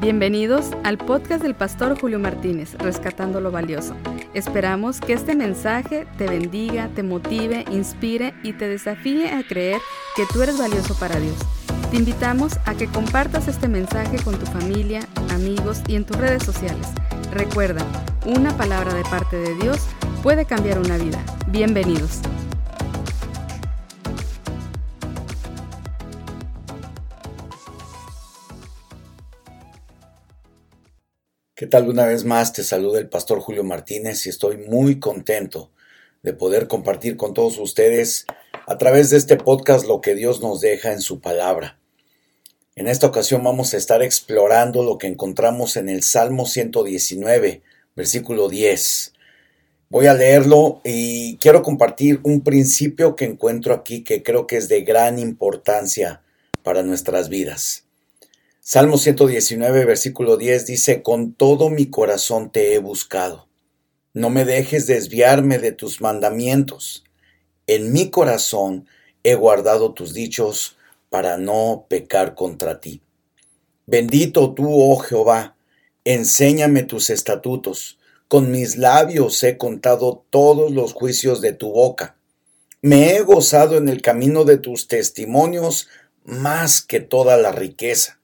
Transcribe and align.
Bienvenidos 0.00 0.70
al 0.82 0.96
podcast 0.96 1.42
del 1.42 1.54
pastor 1.54 2.00
Julio 2.00 2.18
Martínez, 2.18 2.72
Rescatando 2.78 3.38
lo 3.42 3.50
Valioso. 3.50 3.94
Esperamos 4.32 4.98
que 4.98 5.12
este 5.12 5.36
mensaje 5.36 6.06
te 6.16 6.26
bendiga, 6.26 6.88
te 6.88 7.02
motive, 7.02 7.66
inspire 7.70 8.32
y 8.42 8.54
te 8.54 8.66
desafíe 8.66 9.30
a 9.30 9.46
creer 9.46 9.78
que 10.16 10.24
tú 10.32 10.40
eres 10.40 10.56
valioso 10.56 10.94
para 10.98 11.20
Dios. 11.20 11.36
Te 11.90 11.98
invitamos 11.98 12.54
a 12.64 12.74
que 12.74 12.86
compartas 12.86 13.46
este 13.46 13.68
mensaje 13.68 14.16
con 14.24 14.38
tu 14.38 14.46
familia, 14.46 15.00
amigos 15.34 15.82
y 15.86 15.96
en 15.96 16.06
tus 16.06 16.16
redes 16.16 16.44
sociales. 16.44 16.86
Recuerda, 17.30 17.84
una 18.24 18.56
palabra 18.56 18.94
de 18.94 19.02
parte 19.02 19.36
de 19.36 19.54
Dios 19.56 19.86
puede 20.22 20.46
cambiar 20.46 20.78
una 20.78 20.96
vida. 20.96 21.22
Bienvenidos. 21.48 22.22
¿Qué 31.60 31.66
tal? 31.66 31.90
Una 31.90 32.06
vez 32.06 32.24
más 32.24 32.54
te 32.54 32.64
saluda 32.64 33.00
el 33.00 33.10
pastor 33.10 33.38
Julio 33.40 33.62
Martínez 33.64 34.24
y 34.24 34.30
estoy 34.30 34.56
muy 34.56 34.98
contento 34.98 35.70
de 36.22 36.32
poder 36.32 36.68
compartir 36.68 37.18
con 37.18 37.34
todos 37.34 37.58
ustedes 37.58 38.24
a 38.66 38.78
través 38.78 39.10
de 39.10 39.18
este 39.18 39.36
podcast 39.36 39.84
lo 39.84 40.00
que 40.00 40.14
Dios 40.14 40.40
nos 40.40 40.62
deja 40.62 40.90
en 40.94 41.02
su 41.02 41.20
palabra. 41.20 41.78
En 42.76 42.88
esta 42.88 43.08
ocasión 43.08 43.44
vamos 43.44 43.74
a 43.74 43.76
estar 43.76 44.02
explorando 44.02 44.82
lo 44.82 44.96
que 44.96 45.06
encontramos 45.06 45.76
en 45.76 45.90
el 45.90 46.02
Salmo 46.02 46.46
119, 46.46 47.60
versículo 47.94 48.48
10. 48.48 49.12
Voy 49.90 50.06
a 50.06 50.14
leerlo 50.14 50.80
y 50.82 51.36
quiero 51.42 51.62
compartir 51.62 52.20
un 52.22 52.40
principio 52.40 53.16
que 53.16 53.26
encuentro 53.26 53.74
aquí 53.74 54.02
que 54.02 54.22
creo 54.22 54.46
que 54.46 54.56
es 54.56 54.70
de 54.70 54.80
gran 54.80 55.18
importancia 55.18 56.22
para 56.62 56.82
nuestras 56.82 57.28
vidas. 57.28 57.84
Salmo 58.62 58.98
119, 58.98 59.86
versículo 59.86 60.36
10 60.36 60.66
dice, 60.66 61.02
Con 61.02 61.32
todo 61.32 61.70
mi 61.70 61.86
corazón 61.86 62.52
te 62.52 62.74
he 62.74 62.78
buscado. 62.78 63.48
No 64.12 64.28
me 64.28 64.44
dejes 64.44 64.86
desviarme 64.86 65.58
de 65.58 65.72
tus 65.72 66.02
mandamientos. 66.02 67.02
En 67.66 67.90
mi 67.90 68.10
corazón 68.10 68.86
he 69.22 69.34
guardado 69.34 69.94
tus 69.94 70.12
dichos 70.12 70.76
para 71.08 71.38
no 71.38 71.86
pecar 71.88 72.34
contra 72.34 72.80
ti. 72.80 73.00
Bendito 73.86 74.52
tú, 74.52 74.68
oh 74.68 74.98
Jehová, 74.98 75.56
enséñame 76.04 76.82
tus 76.82 77.08
estatutos. 77.08 77.98
Con 78.28 78.50
mis 78.50 78.76
labios 78.76 79.42
he 79.42 79.56
contado 79.56 80.26
todos 80.28 80.70
los 80.70 80.92
juicios 80.92 81.40
de 81.40 81.54
tu 81.54 81.72
boca. 81.72 82.18
Me 82.82 83.16
he 83.16 83.22
gozado 83.22 83.78
en 83.78 83.88
el 83.88 84.02
camino 84.02 84.44
de 84.44 84.58
tus 84.58 84.86
testimonios 84.86 85.88
más 86.24 86.82
que 86.82 87.00
toda 87.00 87.38
la 87.38 87.52
riqueza. 87.52 88.19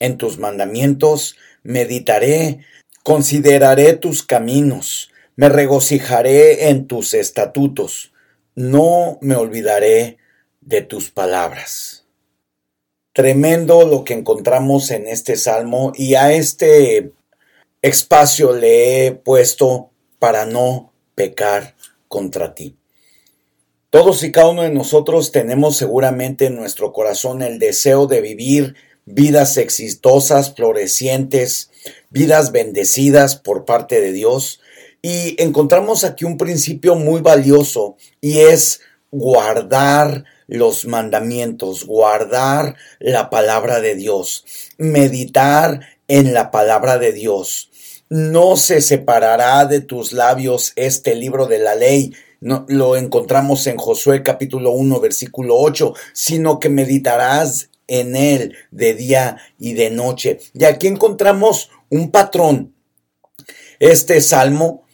En 0.00 0.16
tus 0.16 0.38
mandamientos 0.38 1.36
meditaré, 1.62 2.60
consideraré 3.02 3.94
tus 3.94 4.22
caminos, 4.22 5.10
me 5.36 5.48
regocijaré 5.48 6.68
en 6.68 6.86
tus 6.86 7.14
estatutos, 7.14 8.12
no 8.54 9.18
me 9.20 9.34
olvidaré 9.34 10.18
de 10.60 10.82
tus 10.82 11.10
palabras. 11.10 12.04
Tremendo 13.12 13.86
lo 13.86 14.04
que 14.04 14.14
encontramos 14.14 14.90
en 14.90 15.08
este 15.08 15.36
salmo 15.36 15.92
y 15.94 16.14
a 16.14 16.32
este 16.32 17.12
espacio 17.82 18.52
le 18.52 19.06
he 19.06 19.12
puesto 19.12 19.90
para 20.18 20.46
no 20.46 20.92
pecar 21.14 21.74
contra 22.06 22.54
ti. 22.54 22.76
Todos 23.90 24.22
y 24.22 24.30
cada 24.30 24.50
uno 24.50 24.62
de 24.62 24.70
nosotros 24.70 25.32
tenemos 25.32 25.76
seguramente 25.76 26.46
en 26.46 26.56
nuestro 26.56 26.92
corazón 26.92 27.42
el 27.42 27.58
deseo 27.58 28.06
de 28.06 28.20
vivir 28.20 28.76
vidas 29.12 29.56
exitosas, 29.56 30.54
florecientes, 30.54 31.70
vidas 32.10 32.52
bendecidas 32.52 33.36
por 33.36 33.64
parte 33.64 34.00
de 34.00 34.12
Dios. 34.12 34.60
Y 35.02 35.40
encontramos 35.42 36.04
aquí 36.04 36.24
un 36.24 36.36
principio 36.36 36.94
muy 36.94 37.20
valioso 37.20 37.96
y 38.20 38.40
es 38.40 38.80
guardar 39.10 40.24
los 40.46 40.86
mandamientos, 40.86 41.86
guardar 41.86 42.76
la 42.98 43.30
palabra 43.30 43.80
de 43.80 43.94
Dios, 43.94 44.44
meditar 44.76 45.80
en 46.08 46.34
la 46.34 46.50
palabra 46.50 46.98
de 46.98 47.12
Dios. 47.12 47.70
No 48.08 48.56
se 48.56 48.80
separará 48.80 49.66
de 49.66 49.80
tus 49.80 50.12
labios 50.12 50.72
este 50.76 51.14
libro 51.14 51.46
de 51.46 51.58
la 51.58 51.74
ley, 51.74 52.12
no, 52.40 52.64
lo 52.68 52.96
encontramos 52.96 53.66
en 53.66 53.78
Josué 53.78 54.22
capítulo 54.22 54.70
1 54.70 55.00
versículo 55.00 55.56
8, 55.58 55.92
sino 56.12 56.60
que 56.60 56.68
meditarás 56.68 57.68
en 57.88 58.14
él 58.14 58.54
de 58.70 58.94
día 58.94 59.38
y 59.58 59.72
de 59.72 59.90
noche. 59.90 60.38
Y 60.54 60.64
aquí 60.64 60.86
encontramos 60.86 61.70
un 61.90 62.10
patrón. 62.10 62.74
Este 63.80 64.20
salmo 64.20 64.84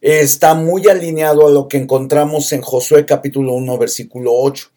está 0.00 0.54
muy 0.54 0.86
alineado 0.88 1.46
a 1.46 1.50
lo 1.50 1.68
que 1.68 1.76
encontramos 1.76 2.52
en 2.52 2.62
Josué 2.62 3.04
capítulo 3.04 3.52
1 3.54 3.78
versículo 3.78 4.32
8. 4.34 4.70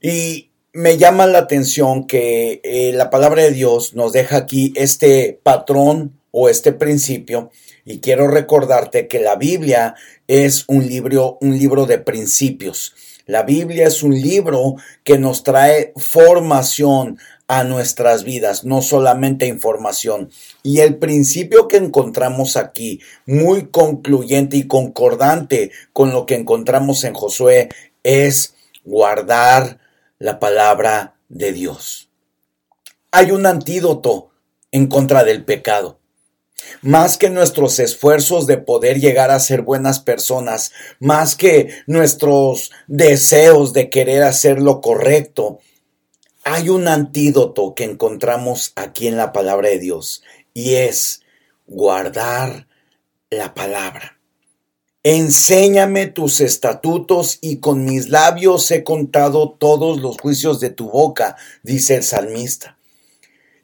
Y 0.00 0.50
me 0.72 0.96
llama 0.96 1.26
la 1.26 1.40
atención 1.40 2.06
que 2.06 2.60
eh, 2.64 2.92
la 2.94 3.10
palabra 3.10 3.42
de 3.42 3.50
Dios 3.50 3.94
nos 3.94 4.12
deja 4.12 4.36
aquí 4.38 4.72
este 4.76 5.38
patrón 5.42 6.18
o 6.30 6.48
este 6.48 6.72
principio 6.72 7.50
y 7.84 8.00
quiero 8.00 8.28
recordarte 8.28 9.08
que 9.08 9.20
la 9.20 9.36
Biblia 9.36 9.94
es 10.28 10.64
un 10.68 10.86
libro, 10.86 11.38
un 11.40 11.58
libro 11.58 11.86
de 11.86 11.98
principios. 11.98 12.94
La 13.26 13.42
Biblia 13.42 13.86
es 13.86 14.02
un 14.02 14.20
libro 14.20 14.76
que 15.04 15.18
nos 15.18 15.44
trae 15.44 15.92
formación 15.96 17.18
a 17.46 17.64
nuestras 17.64 18.24
vidas, 18.24 18.64
no 18.64 18.82
solamente 18.82 19.46
información. 19.46 20.30
Y 20.62 20.80
el 20.80 20.96
principio 20.96 21.68
que 21.68 21.76
encontramos 21.76 22.56
aquí, 22.56 23.00
muy 23.26 23.66
concluyente 23.66 24.56
y 24.56 24.66
concordante 24.66 25.70
con 25.92 26.12
lo 26.12 26.26
que 26.26 26.34
encontramos 26.34 27.04
en 27.04 27.14
Josué, 27.14 27.68
es 28.02 28.54
guardar 28.84 29.78
la 30.18 30.40
palabra 30.40 31.14
de 31.28 31.52
Dios. 31.52 32.08
Hay 33.10 33.30
un 33.30 33.46
antídoto 33.46 34.30
en 34.70 34.86
contra 34.86 35.22
del 35.22 35.44
pecado. 35.44 35.98
Más 36.80 37.18
que 37.18 37.30
nuestros 37.30 37.78
esfuerzos 37.78 38.46
de 38.46 38.58
poder 38.58 39.00
llegar 39.00 39.30
a 39.30 39.40
ser 39.40 39.62
buenas 39.62 40.00
personas, 40.00 40.72
más 40.98 41.36
que 41.36 41.68
nuestros 41.86 42.72
deseos 42.86 43.72
de 43.72 43.90
querer 43.90 44.22
hacer 44.22 44.60
lo 44.60 44.80
correcto, 44.80 45.60
hay 46.44 46.68
un 46.68 46.88
antídoto 46.88 47.74
que 47.74 47.84
encontramos 47.84 48.72
aquí 48.74 49.06
en 49.06 49.16
la 49.16 49.32
palabra 49.32 49.68
de 49.68 49.78
Dios 49.78 50.22
y 50.54 50.74
es 50.74 51.22
guardar 51.66 52.66
la 53.30 53.54
palabra. 53.54 54.18
Enséñame 55.04 56.06
tus 56.06 56.40
estatutos 56.40 57.38
y 57.40 57.58
con 57.58 57.84
mis 57.84 58.08
labios 58.08 58.70
he 58.70 58.84
contado 58.84 59.50
todos 59.50 60.00
los 60.00 60.16
juicios 60.18 60.60
de 60.60 60.70
tu 60.70 60.90
boca, 60.90 61.36
dice 61.62 61.96
el 61.96 62.04
salmista. 62.04 62.78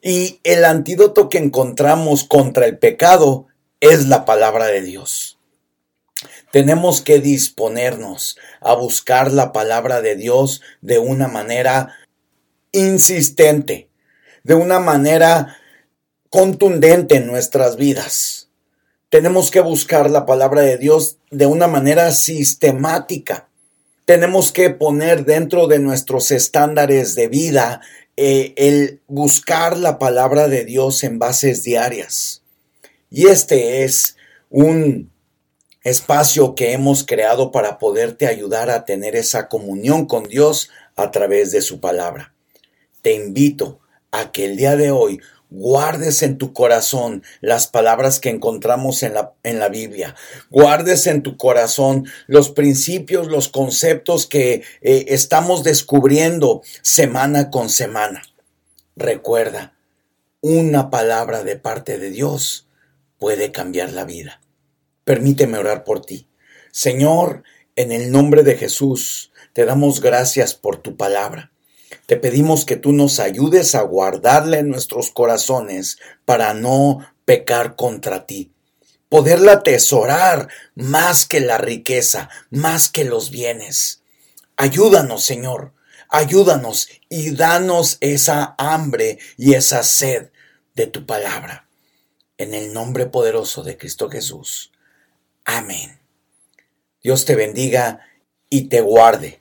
Y 0.00 0.40
el 0.44 0.64
antídoto 0.64 1.28
que 1.28 1.38
encontramos 1.38 2.24
contra 2.24 2.66
el 2.66 2.78
pecado 2.78 3.46
es 3.80 4.06
la 4.06 4.24
palabra 4.24 4.66
de 4.66 4.82
Dios. 4.82 5.38
Tenemos 6.52 7.00
que 7.00 7.20
disponernos 7.20 8.38
a 8.60 8.74
buscar 8.74 9.32
la 9.32 9.52
palabra 9.52 10.00
de 10.00 10.16
Dios 10.16 10.62
de 10.80 10.98
una 10.98 11.28
manera 11.28 11.94
insistente, 12.72 13.90
de 14.44 14.54
una 14.54 14.80
manera 14.80 15.56
contundente 16.30 17.16
en 17.16 17.26
nuestras 17.26 17.76
vidas. 17.76 18.50
Tenemos 19.10 19.50
que 19.50 19.60
buscar 19.60 20.10
la 20.10 20.26
palabra 20.26 20.62
de 20.62 20.78
Dios 20.78 21.18
de 21.30 21.46
una 21.46 21.66
manera 21.66 22.12
sistemática. 22.12 23.48
Tenemos 24.04 24.52
que 24.52 24.70
poner 24.70 25.24
dentro 25.24 25.66
de 25.66 25.78
nuestros 25.78 26.30
estándares 26.30 27.14
de 27.14 27.28
vida 27.28 27.80
eh, 28.20 28.52
el 28.56 29.00
buscar 29.06 29.78
la 29.78 30.00
palabra 30.00 30.48
de 30.48 30.64
Dios 30.64 31.04
en 31.04 31.20
bases 31.20 31.62
diarias. 31.62 32.42
Y 33.10 33.28
este 33.28 33.84
es 33.84 34.16
un 34.50 35.12
espacio 35.84 36.56
que 36.56 36.72
hemos 36.72 37.04
creado 37.06 37.52
para 37.52 37.78
poderte 37.78 38.26
ayudar 38.26 38.70
a 38.70 38.84
tener 38.84 39.14
esa 39.14 39.46
comunión 39.46 40.06
con 40.06 40.24
Dios 40.24 40.68
a 40.96 41.12
través 41.12 41.52
de 41.52 41.62
su 41.62 41.78
palabra. 41.78 42.34
Te 43.02 43.14
invito 43.14 43.78
a 44.10 44.32
que 44.32 44.46
el 44.46 44.56
día 44.56 44.74
de 44.74 44.90
hoy 44.90 45.20
guardes 45.50 46.22
en 46.22 46.38
tu 46.38 46.52
corazón 46.52 47.22
las 47.40 47.66
palabras 47.66 48.20
que 48.20 48.30
encontramos 48.30 49.02
en 49.02 49.14
la, 49.14 49.34
en 49.42 49.58
la 49.58 49.68
Biblia. 49.68 50.14
Guardes 50.50 51.06
en 51.06 51.22
tu 51.22 51.36
corazón 51.36 52.06
los 52.26 52.50
principios, 52.50 53.28
los 53.28 53.48
conceptos 53.48 54.26
que 54.26 54.62
eh, 54.82 55.06
estamos 55.08 55.64
descubriendo 55.64 56.62
semana 56.82 57.50
con 57.50 57.70
semana. 57.70 58.22
Recuerda, 58.96 59.74
una 60.40 60.90
palabra 60.90 61.42
de 61.42 61.56
parte 61.56 61.98
de 61.98 62.10
Dios 62.10 62.68
puede 63.18 63.52
cambiar 63.52 63.92
la 63.92 64.04
vida. 64.04 64.40
Permíteme 65.04 65.58
orar 65.58 65.84
por 65.84 66.04
ti. 66.04 66.28
Señor, 66.70 67.42
en 67.76 67.92
el 67.92 68.12
nombre 68.12 68.42
de 68.42 68.56
Jesús, 68.56 69.32
te 69.52 69.64
damos 69.64 70.00
gracias 70.00 70.54
por 70.54 70.76
tu 70.76 70.96
palabra. 70.96 71.52
Te 72.06 72.16
pedimos 72.16 72.64
que 72.64 72.76
tú 72.76 72.92
nos 72.92 73.18
ayudes 73.18 73.74
a 73.74 73.82
guardarla 73.82 74.58
en 74.58 74.68
nuestros 74.68 75.10
corazones 75.10 75.98
para 76.24 76.54
no 76.54 77.06
pecar 77.24 77.76
contra 77.76 78.26
ti. 78.26 78.52
Poderla 79.08 79.52
atesorar 79.52 80.48
más 80.74 81.26
que 81.26 81.40
la 81.40 81.58
riqueza, 81.58 82.28
más 82.50 82.88
que 82.88 83.04
los 83.04 83.30
bienes. 83.30 84.02
Ayúdanos, 84.56 85.24
Señor, 85.24 85.72
ayúdanos 86.08 86.88
y 87.08 87.34
danos 87.34 87.96
esa 88.00 88.54
hambre 88.58 89.18
y 89.36 89.54
esa 89.54 89.82
sed 89.82 90.30
de 90.74 90.86
tu 90.86 91.06
palabra. 91.06 91.68
En 92.36 92.54
el 92.54 92.72
nombre 92.72 93.06
poderoso 93.06 93.62
de 93.62 93.76
Cristo 93.76 94.10
Jesús. 94.10 94.72
Amén. 95.44 95.98
Dios 97.02 97.24
te 97.24 97.34
bendiga 97.34 98.00
y 98.50 98.68
te 98.68 98.80
guarde. 98.80 99.40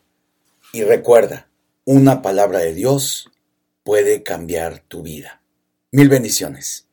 Y 0.71 0.83
recuerda, 0.83 1.46
una 1.89 2.21
palabra 2.21 2.59
de 2.59 2.73
Dios 2.73 3.29
puede 3.83 4.21
cambiar 4.21 4.83
tu 4.89 5.03
vida. 5.03 5.41
Mil 5.89 6.09
bendiciones. 6.09 6.85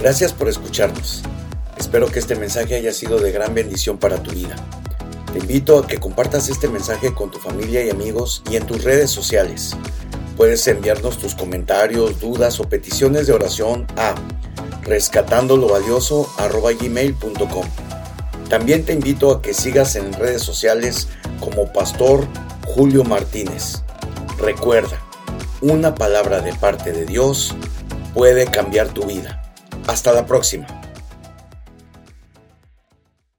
Gracias 0.00 0.32
por 0.32 0.48
escucharnos. 0.48 1.22
Espero 1.78 2.08
que 2.08 2.18
este 2.18 2.34
mensaje 2.34 2.74
haya 2.74 2.92
sido 2.92 3.20
de 3.20 3.30
gran 3.30 3.54
bendición 3.54 3.98
para 3.98 4.24
tu 4.24 4.32
vida. 4.32 4.56
Te 5.32 5.38
invito 5.38 5.78
a 5.78 5.86
que 5.86 5.98
compartas 5.98 6.48
este 6.48 6.66
mensaje 6.66 7.14
con 7.14 7.30
tu 7.30 7.38
familia 7.38 7.84
y 7.84 7.90
amigos 7.90 8.42
y 8.50 8.56
en 8.56 8.66
tus 8.66 8.82
redes 8.82 9.12
sociales. 9.12 9.76
Puedes 10.36 10.66
enviarnos 10.66 11.16
tus 11.16 11.36
comentarios, 11.36 12.18
dudas 12.18 12.58
o 12.58 12.64
peticiones 12.64 13.28
de 13.28 13.34
oración 13.34 13.86
a 13.96 14.16
rescatandolovalioso.com. 14.82 17.66
También 18.52 18.84
te 18.84 18.92
invito 18.92 19.30
a 19.30 19.40
que 19.40 19.54
sigas 19.54 19.96
en 19.96 20.12
redes 20.12 20.42
sociales 20.42 21.08
como 21.40 21.72
Pastor 21.72 22.28
Julio 22.66 23.02
Martínez. 23.02 23.82
Recuerda, 24.38 25.00
una 25.62 25.94
palabra 25.94 26.42
de 26.42 26.52
parte 26.52 26.92
de 26.92 27.06
Dios 27.06 27.54
puede 28.12 28.44
cambiar 28.44 28.88
tu 28.88 29.06
vida. 29.06 29.42
Hasta 29.86 30.12
la 30.12 30.26
próxima. 30.26 30.81